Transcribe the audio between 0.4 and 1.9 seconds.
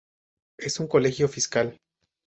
Es un colegio fiscal.